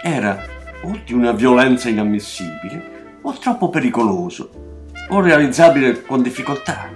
era 0.01 0.43
o 0.82 1.00
di 1.05 1.13
una 1.13 1.32
violenza 1.32 1.88
inammissibile, 1.88 3.19
o 3.21 3.38
troppo 3.38 3.69
pericoloso, 3.69 4.89
o 5.10 5.21
realizzabile 5.21 6.02
con 6.02 6.21
difficoltà, 6.21 6.89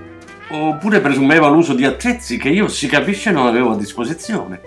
oppure 0.49 0.99
presumeva 0.99 1.47
l'uso 1.47 1.73
di 1.73 1.85
attrezzi 1.85 2.37
che 2.37 2.49
io, 2.49 2.67
si 2.67 2.87
capisce, 2.87 3.31
non 3.31 3.45
avevo 3.45 3.73
a 3.73 3.77
disposizione. 3.77 4.59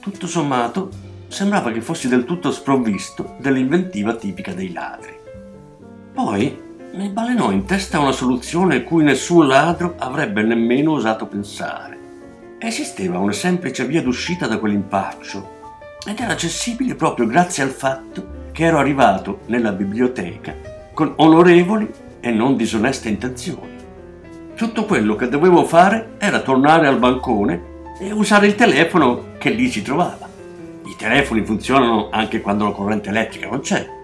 Tutto 0.00 0.26
sommato, 0.26 0.90
sembrava 1.34 1.72
che 1.72 1.80
fossi 1.80 2.06
del 2.06 2.24
tutto 2.24 2.52
sprovvisto 2.52 3.34
dell'inventiva 3.38 4.14
tipica 4.14 4.52
dei 4.52 4.72
ladri. 4.72 5.18
Poi 6.12 6.62
mi 6.94 7.08
balenò 7.08 7.50
in 7.50 7.64
testa 7.64 7.98
una 7.98 8.12
soluzione 8.12 8.84
cui 8.84 9.02
nessun 9.02 9.48
ladro 9.48 9.96
avrebbe 9.98 10.44
nemmeno 10.44 10.92
osato 10.92 11.26
pensare. 11.26 11.98
Esisteva 12.60 13.18
una 13.18 13.32
semplice 13.32 13.84
via 13.84 14.00
d'uscita 14.00 14.46
da 14.46 14.58
quell'impaccio 14.58 15.62
ed 16.06 16.20
era 16.20 16.34
accessibile 16.34 16.94
proprio 16.94 17.26
grazie 17.26 17.64
al 17.64 17.70
fatto 17.70 18.42
che 18.52 18.64
ero 18.64 18.78
arrivato 18.78 19.40
nella 19.46 19.72
biblioteca 19.72 20.54
con 20.94 21.14
onorevoli 21.16 21.90
e 22.20 22.30
non 22.30 22.56
disoneste 22.56 23.08
intenzioni. 23.08 23.72
Tutto 24.54 24.84
quello 24.84 25.16
che 25.16 25.28
dovevo 25.28 25.64
fare 25.64 26.10
era 26.18 26.42
tornare 26.42 26.86
al 26.86 27.00
bancone 27.00 27.72
e 27.98 28.12
usare 28.12 28.46
il 28.46 28.54
telefono 28.54 29.32
che 29.36 29.50
lì 29.50 29.68
si 29.68 29.82
trovava. 29.82 30.23
I 30.86 30.96
telefoni 30.96 31.44
funzionano 31.44 32.08
anche 32.10 32.40
quando 32.40 32.64
la 32.64 32.72
corrente 32.72 33.08
elettrica 33.08 33.48
non 33.48 33.60
c'è 33.60 34.02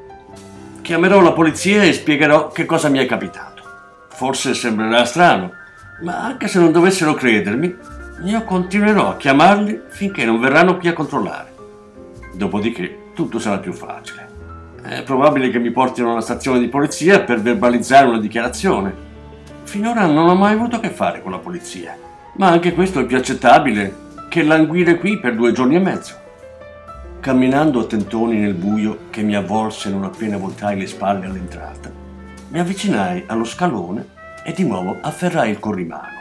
Chiamerò 0.90 1.20
la 1.20 1.32
polizia 1.32 1.84
e 1.84 1.92
spiegherò 1.92 2.48
che 2.48 2.64
cosa 2.64 2.88
mi 2.88 2.98
è 2.98 3.06
capitato. 3.06 3.62
Forse 4.08 4.54
sembrerà 4.54 5.04
strano, 5.04 5.52
ma 6.02 6.24
anche 6.24 6.48
se 6.48 6.58
non 6.58 6.72
dovessero 6.72 7.14
credermi, 7.14 7.76
io 8.24 8.44
continuerò 8.44 9.10
a 9.10 9.16
chiamarli 9.16 9.82
finché 9.88 10.24
non 10.24 10.40
verranno 10.40 10.78
qui 10.78 10.88
a 10.88 10.92
controllare. 10.92 11.52
Dopodiché 12.34 13.12
tutto 13.14 13.38
sarà 13.38 13.58
più 13.58 13.72
facile. 13.72 14.28
È 14.82 15.02
probabile 15.02 15.50
che 15.50 15.58
mi 15.58 15.70
portino 15.70 16.10
alla 16.10 16.22
stazione 16.22 16.58
di 16.58 16.68
polizia 16.68 17.20
per 17.20 17.40
verbalizzare 17.40 18.08
una 18.08 18.18
dichiarazione. 18.18 18.92
Finora 19.64 20.06
non 20.06 20.28
ho 20.28 20.34
mai 20.34 20.54
avuto 20.54 20.76
a 20.76 20.80
che 20.80 20.90
fare 20.90 21.22
con 21.22 21.30
la 21.30 21.38
polizia, 21.38 21.96
ma 22.36 22.48
anche 22.48 22.72
questo 22.72 22.98
è 22.98 23.04
più 23.04 23.16
accettabile 23.16 24.08
che 24.28 24.42
languire 24.42 24.98
qui 24.98 25.20
per 25.20 25.36
due 25.36 25.52
giorni 25.52 25.76
e 25.76 25.80
mezzo. 25.80 26.19
Camminando 27.20 27.80
a 27.80 27.85
tentoni 27.85 28.38
nel 28.38 28.54
buio 28.54 29.00
che 29.11 29.20
mi 29.20 29.37
avvolse 29.37 29.90
non 29.90 30.04
appena 30.04 30.38
voltai 30.38 30.78
le 30.78 30.87
spalle 30.87 31.26
all'entrata, 31.26 31.92
mi 32.48 32.59
avvicinai 32.59 33.24
allo 33.26 33.44
scalone 33.44 34.09
e 34.42 34.54
di 34.54 34.64
nuovo 34.64 34.96
afferrai 35.02 35.50
il 35.50 35.59
corrimano. 35.59 36.18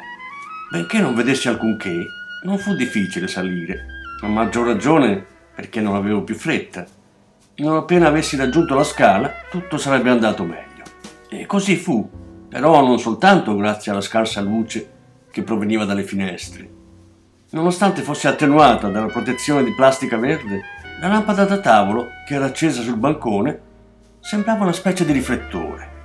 Benché 0.69 0.99
non 0.99 1.15
vedessi 1.15 1.47
alcunché, 1.47 2.05
non 2.43 2.57
fu 2.57 2.75
difficile 2.75 3.29
salire, 3.29 3.85
a 4.23 4.27
maggior 4.27 4.67
ragione 4.67 5.25
perché 5.55 5.79
non 5.79 5.95
avevo 5.95 6.21
più 6.23 6.35
fretta. 6.35 6.85
Non 7.55 7.77
appena 7.77 8.07
avessi 8.07 8.35
raggiunto 8.35 8.75
la 8.75 8.83
scala, 8.83 9.31
tutto 9.49 9.77
sarebbe 9.77 10.09
andato 10.09 10.43
meglio. 10.43 10.83
E 11.29 11.45
così 11.45 11.77
fu, 11.77 12.09
però 12.49 12.85
non 12.85 12.99
soltanto 12.99 13.55
grazie 13.55 13.93
alla 13.93 14.01
scarsa 14.01 14.41
luce 14.41 14.91
che 15.31 15.43
proveniva 15.43 15.85
dalle 15.85 16.03
finestre. 16.03 16.69
Nonostante 17.51 18.01
fosse 18.01 18.27
attenuata 18.27 18.89
dalla 18.89 19.07
protezione 19.07 19.63
di 19.63 19.73
plastica 19.73 20.17
verde, 20.17 20.62
la 20.99 21.07
lampada 21.07 21.45
da 21.45 21.59
tavolo, 21.59 22.09
che 22.25 22.35
era 22.35 22.45
accesa 22.45 22.81
sul 22.81 22.97
bancone, 22.97 23.62
sembrava 24.19 24.63
una 24.63 24.73
specie 24.73 25.05
di 25.05 25.13
riflettore. 25.13 25.97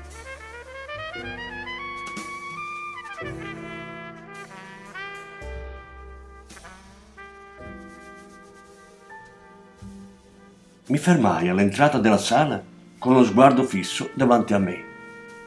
Mi 10.87 10.99
fermai 10.99 11.49
all'entrata 11.49 11.99
della 11.99 12.19
sala 12.19 12.63
con 12.99 13.15
lo 13.15 13.25
sguardo 13.25 13.65
fisso 13.65 14.11
davanti 14.15 14.55
a 14.55 14.59
me. 14.59 14.85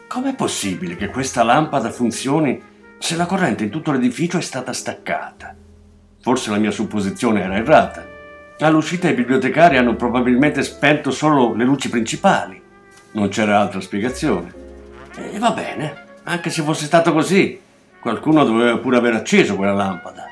Com'è 0.08 0.36
possibile 0.36 0.98
che 0.98 1.08
questa 1.08 1.44
lampada 1.44 1.90
funzioni 1.90 2.62
se 3.00 3.16
la 3.16 3.26
corrente 3.26 3.64
in 3.64 3.70
tutto 3.70 3.92
l'edificio 3.92 4.38
è 4.38 4.42
stata 4.42 4.74
staccata? 4.74 5.56
Forse 6.20 6.50
la 6.50 6.58
mia 6.58 6.72
supposizione 6.72 7.44
era 7.44 7.56
errata. 7.56 8.17
All'uscita 8.60 9.08
i 9.08 9.14
bibliotecari 9.14 9.78
hanno 9.78 9.96
probabilmente 9.96 10.64
spento 10.64 11.12
solo 11.12 11.54
le 11.54 11.64
luci 11.64 11.90
principali. 11.90 12.60
Non 13.12 13.30
c'era 13.30 13.60
altra 13.60 13.80
spiegazione. 13.80 14.52
E 15.16 15.38
va 15.38 15.52
bene, 15.52 16.06
anche 16.24 16.50
se 16.50 16.64
fosse 16.64 16.86
stato 16.86 17.14
così, 17.14 17.62
qualcuno 18.00 18.44
doveva 18.44 18.80
pure 18.80 18.98
aver 18.98 19.14
acceso 19.14 19.56
quella 19.56 19.74
lampada. 19.74 20.26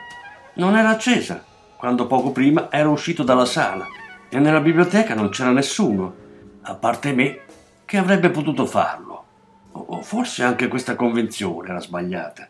Non 0.56 0.76
era 0.76 0.90
accesa, 0.90 1.44
quando 1.78 2.08
poco 2.08 2.32
prima 2.32 2.72
ero 2.72 2.90
uscito 2.90 3.22
dalla 3.22 3.46
sala 3.46 3.86
e 4.28 4.40
nella 4.40 4.60
biblioteca 4.60 5.14
non 5.14 5.30
c'era 5.30 5.52
nessuno, 5.52 6.16
a 6.64 6.74
parte 6.74 7.14
me, 7.14 7.42
che 7.86 7.98
avrebbe 7.98 8.32
potuto 8.32 8.66
farlo. 8.66 9.24
O 9.72 10.02
forse 10.02 10.42
anche 10.42 10.68
questa 10.68 10.96
convenzione 10.96 11.70
era 11.70 11.80
sbagliata. 11.80 12.48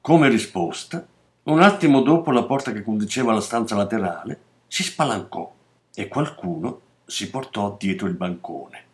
Come 0.00 0.28
risposta, 0.30 1.06
un 1.42 1.60
attimo 1.60 2.00
dopo 2.00 2.30
la 2.30 2.44
porta 2.44 2.72
che 2.72 2.82
conduceva 2.82 3.32
alla 3.32 3.42
stanza 3.42 3.76
laterale 3.76 4.48
si 4.70 4.84
spalancò 4.84 5.52
e 5.92 6.06
qualcuno 6.06 6.80
si 7.04 7.28
portò 7.28 7.76
dietro 7.76 8.06
il 8.06 8.14
bancone. 8.14 8.84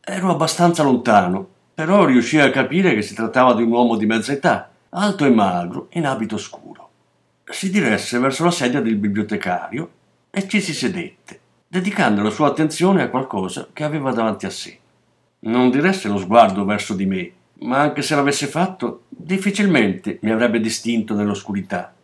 Ero 0.00 0.30
abbastanza 0.30 0.84
lontano, 0.84 1.48
però 1.74 2.04
riuscii 2.04 2.38
a 2.38 2.52
capire 2.52 2.94
che 2.94 3.02
si 3.02 3.14
trattava 3.14 3.52
di 3.54 3.64
un 3.64 3.72
uomo 3.72 3.96
di 3.96 4.06
mezza 4.06 4.30
età, 4.30 4.70
alto 4.90 5.24
e 5.24 5.30
magro, 5.30 5.88
in 5.94 6.06
abito 6.06 6.38
scuro. 6.38 6.90
Si 7.44 7.68
diresse 7.68 8.20
verso 8.20 8.44
la 8.44 8.52
sedia 8.52 8.80
del 8.80 8.96
bibliotecario 8.96 9.90
e 10.30 10.46
ci 10.46 10.60
si 10.60 10.72
sedette, 10.72 11.40
dedicando 11.66 12.22
la 12.22 12.30
sua 12.30 12.46
attenzione 12.46 13.02
a 13.02 13.10
qualcosa 13.10 13.70
che 13.72 13.82
aveva 13.82 14.12
davanti 14.12 14.46
a 14.46 14.50
sé. 14.50 14.78
Non 15.40 15.70
diresse 15.70 16.06
lo 16.06 16.18
sguardo 16.18 16.64
verso 16.64 16.94
di 16.94 17.06
me, 17.06 17.32
ma 17.60 17.80
anche 17.80 18.02
se 18.02 18.14
l'avesse 18.14 18.46
fatto, 18.46 19.04
difficilmente 19.08 20.18
mi 20.22 20.30
avrebbe 20.30 20.60
distinto 20.60 21.14
nell'oscurità. 21.14 21.94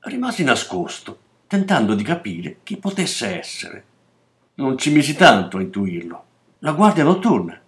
Rimasi 0.00 0.44
nascosto, 0.44 1.18
tentando 1.46 1.94
di 1.94 2.04
capire 2.04 2.58
chi 2.62 2.76
potesse 2.76 3.38
essere. 3.38 3.84
Non 4.54 4.78
ci 4.78 4.92
misi 4.92 5.14
tanto 5.14 5.58
a 5.58 5.60
intuirlo. 5.60 6.24
La 6.60 6.72
guardia 6.72 7.04
notturna. 7.04 7.58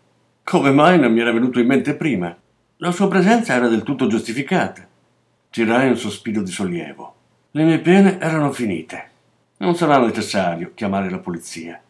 Come 0.43 0.71
mai 0.71 0.99
non 0.99 1.13
mi 1.13 1.21
era 1.21 1.33
venuto 1.33 1.61
in 1.61 1.67
mente 1.67 1.95
prima? 1.95 2.37
La 2.79 2.93
sua 2.93 3.09
presenza 3.09 3.55
era 3.55 3.69
del 3.69 3.83
tutto 3.83 4.07
giustificata. 4.07 4.87
Tirai 5.51 5.89
un 5.89 5.97
sospiro 5.97 6.43
di 6.43 6.51
sollievo. 6.51 7.15
Le 7.53 7.65
mie 7.65 7.79
pene 7.81 8.19
erano 8.21 8.53
finite. 8.53 9.11
Non 9.59 9.75
sarà 9.75 9.99
necessario 9.99 10.73
chiamare 10.75 11.11
la 11.11 11.19
polizia. 11.19 11.81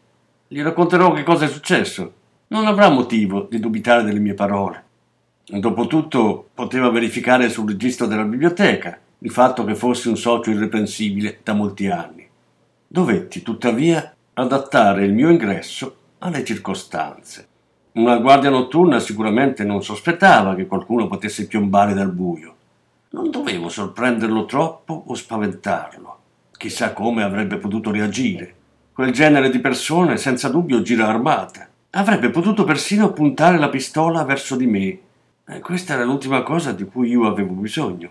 Gli 0.49 0.63
racconterò 0.63 1.13
che 1.13 1.23
cosa 1.23 1.45
è 1.45 1.49
successo. 1.49 2.15
Non 2.49 2.67
avrà 2.67 2.89
motivo 2.89 3.47
di 3.49 3.61
dubitare 3.61 4.03
delle 4.03 4.19
mie 4.19 4.35
parole. 4.35 4.85
Dopotutto 5.59 6.51
poteva 6.55 6.91
verificare 6.91 7.49
sul 7.49 7.69
registro 7.69 8.07
della 8.07 8.23
biblioteca 8.23 8.97
il 9.19 9.31
fatto 9.33 9.65
che 9.65 9.75
fossi 9.75 10.09
un 10.09 10.17
socio 10.17 10.51
irreprensibile 10.51 11.41
da 11.43 11.55
molti 11.55 11.89
anni. 11.89 12.29
Dovetti, 12.87 13.43
tuttavia, 13.43 14.15
adattare 14.35 15.05
il 15.05 15.13
mio 15.13 15.29
ingresso 15.29 15.97
alle 16.19 16.45
circostanze. 16.45 17.49
Una 17.93 18.19
guardia 18.19 18.51
notturna 18.51 19.01
sicuramente 19.01 19.65
non 19.65 19.83
sospettava 19.83 20.55
che 20.55 20.67
qualcuno 20.67 21.09
potesse 21.09 21.49
piombare 21.49 21.95
dal 21.95 22.13
buio. 22.13 22.55
Non 23.11 23.31
dovevo 23.31 23.69
sorprenderlo 23.69 24.45
troppo 24.45 25.03
o 25.09 25.15
spaventarlo. 25.15 26.19
Chissà 26.57 26.93
come 26.93 27.25
avrebbe 27.25 27.57
potuto 27.57 27.91
reagire. 27.91 28.55
Quel 28.93 29.11
genere 29.11 29.51
di 29.51 29.59
persone 29.59 30.17
senza 30.17 30.49
dubbio 30.49 30.83
gira 30.83 31.09
armata. 31.09 31.69
Avrebbe 31.91 32.31
potuto 32.31 32.63
persino 32.63 33.13
puntare 33.13 33.59
la 33.59 33.69
pistola 33.69 34.23
verso 34.23 34.55
di 34.55 34.67
me. 34.67 34.99
E 35.53 35.59
questa 35.59 35.95
era 35.95 36.05
l'ultima 36.05 36.45
cosa 36.45 36.71
di 36.71 36.85
cui 36.85 37.09
io 37.09 37.27
avevo 37.27 37.55
bisogno. 37.55 38.09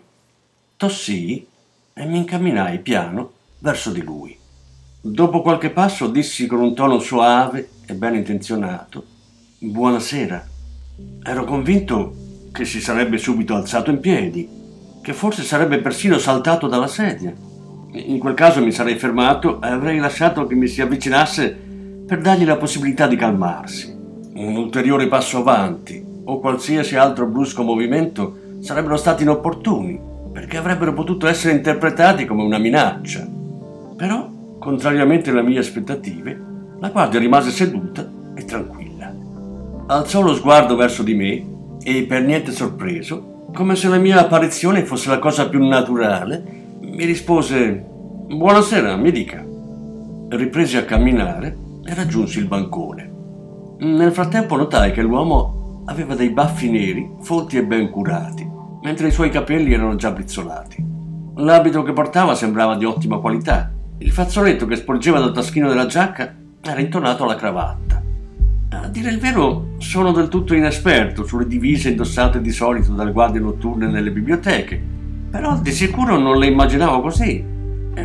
Tossii 0.76 1.48
e 1.94 2.06
mi 2.06 2.18
incamminai 2.18 2.80
piano 2.80 3.32
verso 3.60 3.92
di 3.92 4.02
lui. 4.02 4.38
Dopo 5.00 5.42
qualche 5.42 5.70
passo 5.70 6.10
dissi 6.10 6.48
con 6.48 6.60
un 6.60 6.76
tono 6.76 7.00
soave 7.00 7.70
e 7.86 7.94
ben 7.94 8.16
intenzionato 8.16 9.06
Buonasera. 9.60 10.48
Ero 11.24 11.46
convinto 11.46 12.14
che 12.52 12.66
si 12.66 12.82
sarebbe 12.82 13.18
subito 13.18 13.56
alzato 13.56 13.90
in 13.90 14.02
piedi, 14.02 14.50
che 15.02 15.14
forse 15.14 15.44
sarebbe 15.44 15.80
persino 15.80 16.18
saltato 16.18 16.68
dalla 16.68 16.88
sedia. 16.88 17.34
In 17.92 18.20
quel 18.20 18.34
caso 18.34 18.62
mi 18.62 18.74
sarei 18.74 19.00
fermato 19.00 19.62
e 19.62 19.68
avrei 19.68 19.98
lasciato 20.00 20.46
che 20.46 20.56
mi 20.56 20.68
si 20.68 20.82
avvicinasse 20.82 21.58
per 22.06 22.20
dargli 22.20 22.44
la 22.44 22.58
possibilità 22.58 23.08
di 23.08 23.16
calmarsi. 23.16 23.96
Un 24.34 24.58
ulteriore 24.58 25.08
passo 25.08 25.38
avanti 25.38 26.08
o 26.30 26.40
qualsiasi 26.40 26.96
altro 26.96 27.26
brusco 27.26 27.64
movimento 27.64 28.36
sarebbero 28.60 28.98
stati 28.98 29.24
inopportuni 29.24 30.00
perché 30.32 30.58
avrebbero 30.58 30.94
potuto 30.94 31.28
essere 31.28 31.56
interpretati 31.56 32.26
come 32.26 32.44
una 32.44 32.60
minaccia. 32.60 33.28
Però, 33.98 34.30
contrariamente 34.60 35.32
alle 35.32 35.42
mie 35.42 35.60
aspettative, 35.60 36.40
la 36.80 36.90
guardia 36.90 37.20
rimase 37.20 37.50
seduta 37.50 38.08
e 38.36 38.46
tranquilla. 38.46 39.12
Alzò 39.88 40.22
lo 40.22 40.36
sguardo 40.36 40.76
verso 40.76 41.02
di 41.02 41.16
me 41.16 41.46
e, 41.82 42.04
per 42.04 42.22
niente 42.24 42.52
sorpreso, 42.52 43.48
come 43.52 43.76
se 43.76 43.88
la 43.88 43.98
mia 43.98 44.20
apparizione 44.20 44.86
fosse 44.86 45.10
la 45.10 45.18
cosa 45.18 45.50
più 45.50 45.66
naturale, 45.68 46.44
mi 46.82 47.06
rispose 47.06 47.86
Buonasera, 48.28 48.96
mi 48.96 49.12
dica. 49.12 49.44
Ripresi 50.30 50.78
a 50.78 50.86
camminare 50.86 51.58
e 51.84 51.94
raggiunsi 51.96 52.38
il 52.38 52.46
bancone. 52.46 53.12
Nel 53.80 54.12
frattempo 54.12 54.56
notai 54.56 54.92
che 54.92 55.02
l'uomo 55.02 55.59
aveva 55.90 56.16
dei 56.16 56.30
baffi 56.30 56.70
neri, 56.70 57.10
folti 57.22 57.58
e 57.58 57.66
ben 57.66 57.90
curati 57.90 58.58
mentre 58.82 59.08
i 59.08 59.12
suoi 59.12 59.30
capelli 59.30 59.74
erano 59.74 59.96
già 59.96 60.12
brizzolati. 60.12 60.86
L'abito 61.36 61.84
che 61.84 61.94
portava 61.94 62.36
sembrava 62.36 62.76
di 62.76 62.86
ottima 62.86 63.20
qualità. 63.20 63.72
Il 63.98 64.12
fazzoletto 64.12 64.66
che 64.66 64.76
sporgeva 64.76 65.20
dal 65.20 65.34
taschino 65.34 65.68
della 65.68 65.86
giacca 65.86 66.34
era 66.62 66.80
intonato 66.80 67.24
alla 67.24 67.36
cravatta. 67.36 68.02
A 68.72 68.88
dire 68.88 69.10
il 69.10 69.20
vero, 69.20 69.72
sono 69.78 70.12
del 70.12 70.28
tutto 70.28 70.54
inesperto 70.54 71.26
sulle 71.26 71.48
divise 71.48 71.90
indossate 71.90 72.42
di 72.42 72.52
solito 72.52 72.94
dalle 72.94 73.12
guardie 73.12 73.42
notturne 73.42 73.88
nelle 73.88 74.12
biblioteche, 74.12 74.82
però 75.30 75.58
di 75.60 75.72
sicuro 75.72 76.18
non 76.18 76.38
le 76.38 76.48
immaginavo 76.48 77.02
così. 77.02 77.58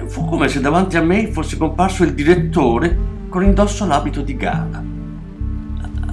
Fu 0.07 0.25
come 0.25 0.49
se 0.49 0.61
davanti 0.61 0.97
a 0.97 1.03
me 1.03 1.29
fosse 1.29 1.57
comparso 1.57 2.03
il 2.03 2.15
direttore 2.15 3.13
con 3.29 3.45
indosso 3.45 3.87
l'abito 3.87 4.23
di 4.23 4.37
gala. 4.37 4.83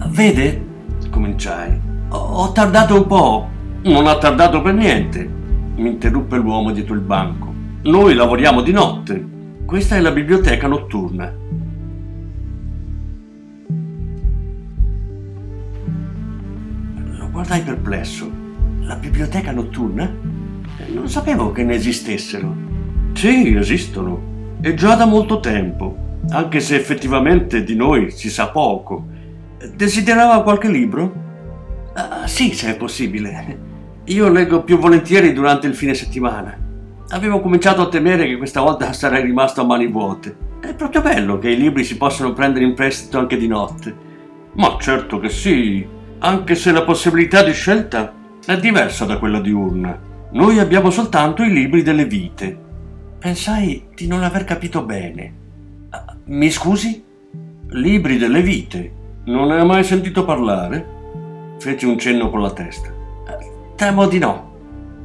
Vede? 0.08 0.70
Cominciai. 1.22 1.80
Ho 2.10 2.52
tardato 2.52 2.96
un 2.96 3.06
po', 3.06 3.48
non 3.84 4.08
ha 4.08 4.18
tardato 4.18 4.62
per 4.62 4.74
niente, 4.74 5.30
mi 5.76 5.90
interruppe 5.90 6.38
l'uomo 6.38 6.72
dietro 6.72 6.96
il 6.96 7.02
banco. 7.02 7.54
Noi 7.84 8.16
lavoriamo 8.16 8.62
di 8.62 8.72
notte. 8.72 9.30
Questa 9.64 9.96
è 9.96 10.02
la 10.02 10.12
biblioteca 10.12 10.68
notturna. 10.68 11.32
Lo 17.18 17.30
guardai 17.32 17.62
perplesso. 17.62 18.30
La 18.82 18.96
biblioteca 18.96 19.52
notturna? 19.52 20.12
Non 20.92 21.08
sapevo 21.08 21.52
che 21.52 21.64
ne 21.64 21.76
esistessero. 21.76 22.54
Sì, 23.14 23.56
esistono. 23.56 24.30
E 24.60 24.74
già 24.74 24.96
da 24.96 25.06
molto 25.06 25.40
tempo, 25.40 25.96
anche 26.30 26.60
se 26.60 26.76
effettivamente 26.76 27.64
di 27.64 27.76
noi 27.76 28.12
si 28.12 28.30
sa 28.30 28.50
poco. 28.50 29.11
Desiderava 29.70 30.42
qualche 30.42 30.70
libro? 30.70 31.14
Ah, 31.94 32.26
sì, 32.26 32.54
se 32.54 32.72
è 32.72 32.78
possibile. 32.78 33.70
Io 34.06 34.30
leggo 34.30 34.64
più 34.64 34.80
volentieri 34.80 35.34
durante 35.34 35.68
il 35.68 35.76
fine 35.76 35.94
settimana. 35.94 36.58
Avevo 37.10 37.42
cominciato 37.42 37.82
a 37.82 37.90
temere 37.90 38.28
che 38.28 38.38
questa 38.38 38.62
volta 38.62 38.92
sarei 38.94 39.22
rimasto 39.22 39.62
a 39.62 39.66
mani 39.66 39.88
vuote. 39.88 40.36
È 40.60 40.74
proprio 40.74 41.02
bello 41.02 41.38
che 41.38 41.50
i 41.50 41.58
libri 41.58 41.84
si 41.84 41.98
possano 41.98 42.34
prendere 42.34 42.66
in 42.66 42.74
prestito 42.74 43.20
anche 43.20 43.38
di 43.38 43.48
notte. 43.48 44.10
Ma 44.54 44.78
certo 44.80 45.20
che 45.20 45.30
sì, 45.30 45.86
anche 46.20 46.56
se 46.56 46.72
la 46.72 46.84
possibilità 46.84 47.44
di 47.44 47.54
scelta 47.54 48.14
è 48.46 48.58
diversa 48.58 49.06
da 49.06 49.18
quella 49.18 49.40
diurna. 49.40 50.00
Noi 50.32 50.60
abbiamo 50.60 50.90
soltanto 50.90 51.44
i 51.44 51.52
libri 51.52 51.84
delle 51.84 52.06
vite. 52.06 52.58
Pensai 53.20 53.86
di 53.94 54.08
non 54.08 54.24
aver 54.24 54.44
capito 54.44 54.84
bene. 54.84 55.34
Ah, 55.90 56.16
mi 56.26 56.50
scusi? 56.50 57.04
Libri 57.70 58.18
delle 58.18 58.42
vite. 58.42 59.00
Non 59.24 59.50
ne 59.50 59.60
ha 59.60 59.64
mai 59.64 59.84
sentito 59.84 60.26
parlare? 60.26 61.56
Fece 61.60 61.86
un 61.86 62.00
cenno 62.00 62.32
con 62.32 62.42
la 62.42 62.52
testa. 62.52 62.90
Temo 63.76 64.08
di 64.08 64.18
no. 64.18 64.52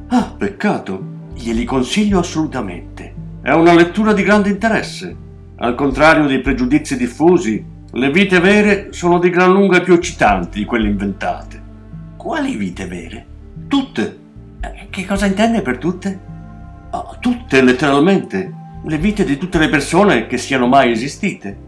Ah, 0.08 0.34
peccato. 0.36 1.14
Glieli 1.34 1.64
consiglio 1.64 2.20
assolutamente. 2.20 3.12
È 3.42 3.52
una 3.52 3.74
lettura 3.74 4.14
di 4.14 4.22
grande 4.22 4.48
interesse. 4.48 5.14
Al 5.56 5.74
contrario 5.74 6.26
dei 6.26 6.40
pregiudizi 6.40 6.96
diffusi, 6.96 7.62
le 7.90 8.10
vite 8.10 8.40
vere 8.40 8.88
sono 8.90 9.18
di 9.18 9.28
gran 9.28 9.52
lunga 9.52 9.80
più 9.80 9.92
eccitanti 9.92 10.60
di 10.60 10.64
quelle 10.64 10.88
inventate. 10.88 11.62
Quali 12.16 12.56
vite 12.56 12.86
vere? 12.86 13.26
Tutte. 13.68 14.18
Eh, 14.60 14.86
che 14.88 15.04
cosa 15.04 15.26
intende 15.26 15.60
per 15.60 15.76
tutte? 15.76 16.20
Oh, 16.90 17.16
tutte, 17.20 17.60
letteralmente. 17.60 18.52
Le 18.82 18.96
vite 18.96 19.24
di 19.24 19.36
tutte 19.36 19.58
le 19.58 19.68
persone 19.68 20.26
che 20.26 20.38
siano 20.38 20.66
mai 20.66 20.90
esistite. 20.90 21.64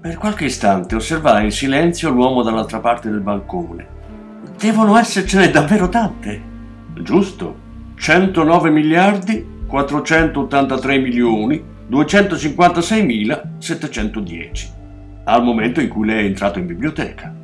Per 0.00 0.16
qualche 0.16 0.44
istante 0.44 0.94
osservai 0.94 1.46
in 1.46 1.50
silenzio 1.50 2.10
l'uomo 2.10 2.42
dall'altra 2.42 2.78
parte 2.78 3.10
del 3.10 3.18
bancone. 3.20 3.96
Devono 4.56 4.96
essercene 4.96 5.50
davvero 5.50 5.88
tante. 5.88 6.40
Giusto. 7.02 7.66
109 7.96 8.70
miliardi 8.70 9.44
483 9.66 10.98
milioni 10.98 11.60
256.710 11.90 14.76
al 15.24 15.42
momento 15.42 15.80
in 15.80 15.88
cui 15.88 16.06
lei 16.06 16.24
è 16.24 16.28
entrato 16.28 16.60
in 16.60 16.66
biblioteca. 16.66 17.34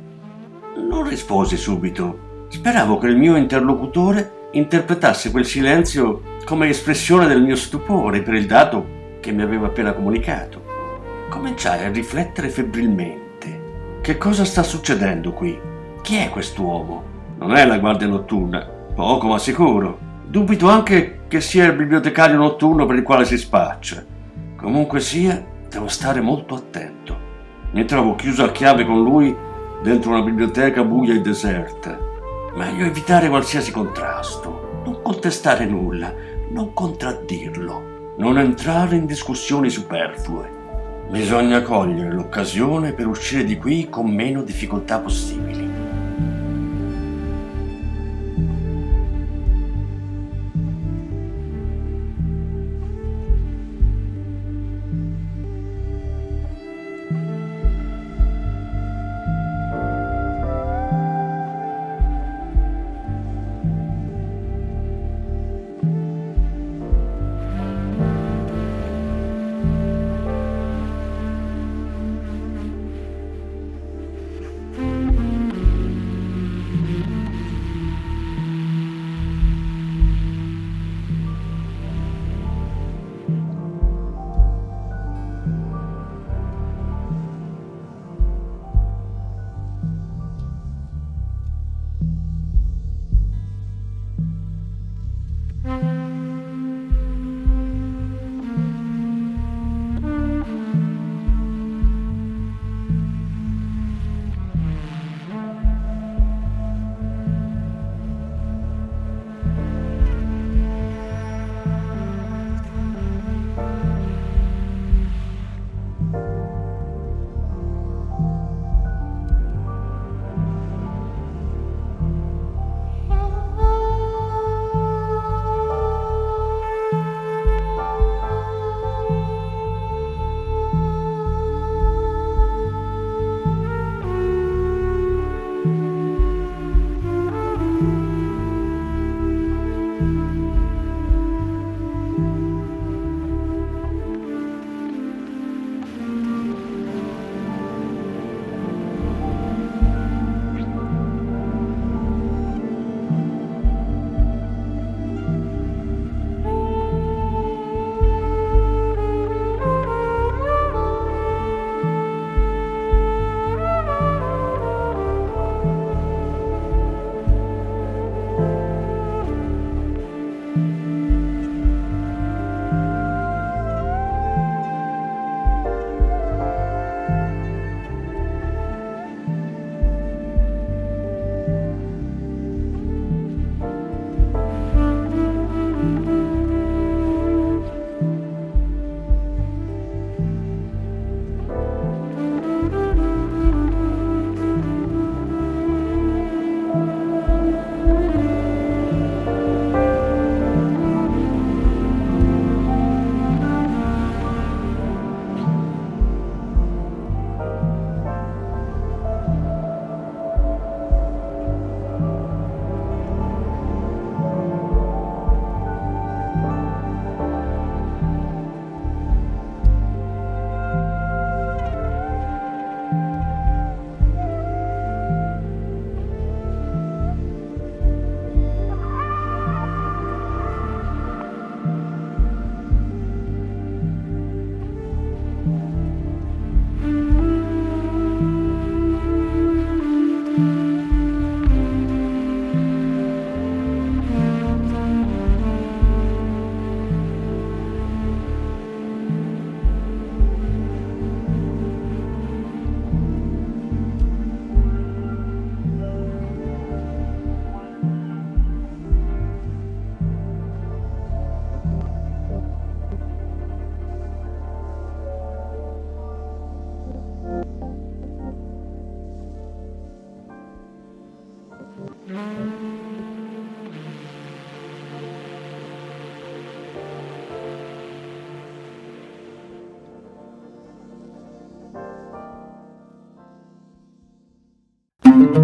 Non 0.89 1.05
risposi 1.07 1.57
subito. 1.57 2.45
Speravo 2.47 2.97
che 2.97 3.07
il 3.07 3.17
mio 3.17 3.35
interlocutore 3.35 4.47
interpretasse 4.53 5.29
quel 5.29 5.45
silenzio 5.45 6.21
come 6.45 6.69
espressione 6.69 7.27
del 7.27 7.43
mio 7.43 7.57
stupore 7.57 8.21
per 8.21 8.35
il 8.35 8.45
dato 8.45 9.17
che 9.19 9.33
mi 9.33 9.41
aveva 9.41 9.67
appena 9.67 9.91
comunicato. 9.91 10.64
Cominciai 11.29 11.83
a 11.83 11.89
riflettere 11.89 12.49
febbrilmente. 12.49 13.99
Che 14.01 14.17
cosa 14.17 14.45
sta 14.45 14.61
succedendo 14.61 15.33
qui? 15.33 15.59
Chi 16.01 16.17
è 16.17 16.29
quest'uomo? 16.29 17.03
Non 17.39 17.55
è 17.55 17.65
la 17.65 17.79
guardia 17.79 18.07
notturna, 18.07 18.59
poco 18.93 19.27
ma 19.27 19.39
sicuro. 19.39 19.97
Dubito 20.25 20.69
anche 20.69 21.21
che 21.27 21.41
sia 21.41 21.65
il 21.65 21.75
bibliotecario 21.75 22.37
notturno 22.37 22.85
per 22.85 22.97
il 22.97 23.03
quale 23.03 23.25
si 23.25 23.37
spaccia. 23.37 24.03
Comunque 24.55 24.99
sia, 24.99 25.43
devo 25.67 25.87
stare 25.87 26.21
molto 26.21 26.55
attento. 26.55 27.17
Mi 27.71 27.85
trovo 27.85 28.15
chiuso 28.15 28.43
a 28.43 28.51
chiave 28.51 28.85
con 28.85 29.03
lui 29.03 29.35
dentro 29.81 30.11
una 30.11 30.21
biblioteca 30.21 30.83
buia 30.83 31.13
e 31.13 31.21
deserta. 31.21 31.97
Meglio 32.55 32.85
evitare 32.85 33.27
qualsiasi 33.27 33.71
contrasto, 33.71 34.81
non 34.85 35.01
contestare 35.01 35.65
nulla, 35.65 36.13
non 36.51 36.73
contraddirlo, 36.73 38.13
non 38.17 38.37
entrare 38.37 38.95
in 38.95 39.05
discussioni 39.05 39.69
superflue. 39.69 40.63
Bisogna 41.09 41.61
cogliere 41.61 42.11
l'occasione 42.11 42.93
per 42.93 43.07
uscire 43.07 43.43
di 43.43 43.57
qui 43.57 43.89
con 43.89 44.09
meno 44.09 44.41
difficoltà 44.41 44.99
possibili. 44.99 45.64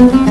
Thank 0.00 0.14
you. 0.14 0.29